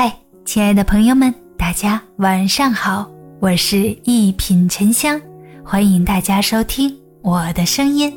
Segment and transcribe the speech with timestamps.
[0.00, 5.20] 嗨，亲爱的朋友们，大家晚上好，我是一品沉香，
[5.64, 8.16] 欢迎大家收听我的声音。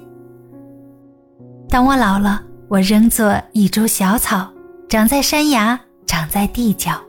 [1.68, 4.48] 当我老了，我仍做一株小草，
[4.88, 7.02] 长在山崖，长在地角，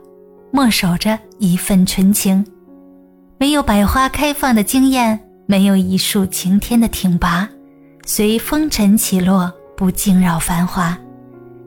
[0.51, 2.43] 默守着一份纯情。
[3.37, 7.47] 没有百花开放的惊艳，没有一树擎天的挺拔，
[8.07, 10.97] 随风尘起落，不惊扰繁华，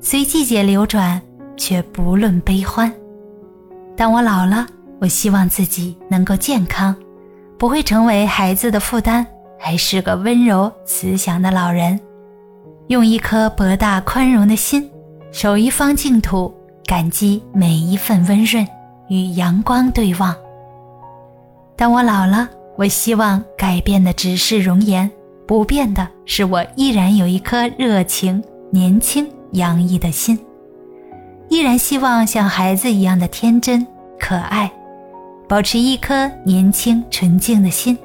[0.01, 1.23] 随季节流转，
[1.57, 2.93] 却不论悲欢。
[3.97, 4.67] 当我老了，
[5.01, 6.95] 我希望自己能够健康，
[7.59, 9.25] 不会成为孩子的负担，
[9.59, 11.99] 还是个温柔慈祥的老人，
[12.89, 14.89] 用一颗博大宽容的心，
[15.33, 16.53] 守一方净土，
[16.85, 18.67] 感激每一份温润，
[19.09, 20.35] 与阳光对望。
[21.77, 25.11] 当我老了，我希望改变的只是容颜，
[25.47, 30.39] 不变的是我依然有一颗热情、年轻、洋溢的心，
[31.49, 33.87] 依然希望像孩子一样的天真
[34.19, 34.71] 可爱，
[35.49, 37.97] 保持一颗年轻纯净的心。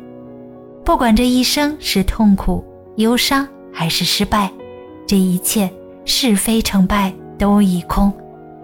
[0.84, 2.64] 不管这一生是痛苦、
[2.96, 4.52] 忧伤还是失败，
[5.08, 5.70] 这一切
[6.06, 8.12] 是非成败都已空，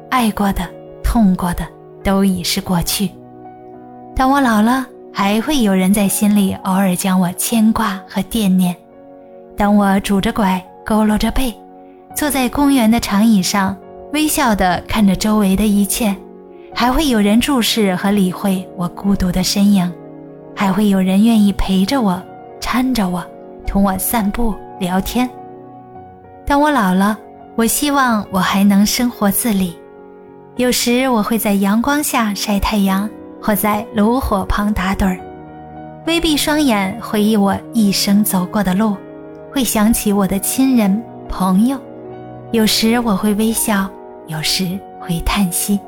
[0.10, 0.68] 爱过的、
[1.04, 1.68] 痛过的
[2.04, 3.10] 都已是过去。
[4.16, 4.88] 当我老了。
[5.14, 8.76] 还会有人在心里偶尔将我牵挂和惦念。
[9.58, 11.52] 当我拄着拐，佝偻着背，
[12.16, 13.76] 坐在公园的长椅上，
[14.14, 16.16] 微笑地看着周围的一切，
[16.74, 19.92] 还会有人注视和理会我孤独的身影，
[20.56, 22.22] 还会有人愿意陪着我，
[22.60, 23.24] 搀着我，
[23.66, 25.30] 同我散步聊天。
[26.46, 27.18] 当我老了，
[27.56, 29.76] 我希望我还能生活自理，
[30.56, 33.10] 有时我会在阳光下晒太阳。
[33.40, 35.20] 或在炉火旁打盹儿，
[36.08, 38.98] 微闭双眼回忆我一生走过的路，
[39.54, 41.80] 会想起我的亲人朋友。
[42.52, 43.88] 有时我会微笑，
[44.28, 45.80] 有时会叹息。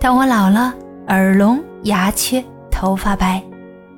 [0.00, 0.74] 当我老了，
[1.08, 3.42] 耳聋、牙缺、头发白，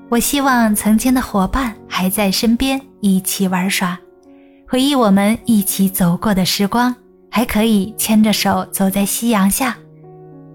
[0.08, 3.98] 我希望曾经的伙伴还在身边，一起玩耍，
[4.68, 6.94] 回忆我们一起走过的时光，
[7.30, 9.76] 还可以牵着手走在夕阳下。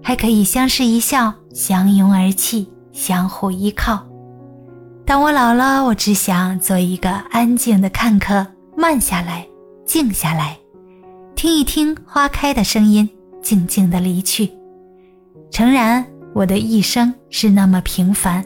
[0.02, 4.02] 还可以相视一笑，相拥而泣，相互依靠。
[5.04, 8.46] 当我老了，我只想做一个安静的看客，
[8.76, 9.46] 慢下来，
[9.84, 10.56] 静下来，
[11.40, 13.08] 听一听花开的声音，
[13.42, 14.52] 静静的离去。
[15.50, 18.44] 诚然，我的一生是那么平凡，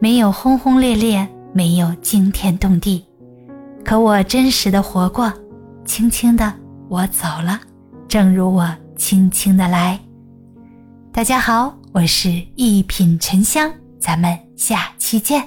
[0.00, 3.04] 没有轰轰烈烈，没有惊天动地，
[3.84, 5.30] 可我真实的活过，
[5.84, 6.50] 轻轻的
[6.88, 7.60] 我走了，
[8.08, 8.66] 正如我
[8.96, 10.00] 轻轻的来。
[11.12, 15.46] 大家好，我是一品沉香，咱们下期见。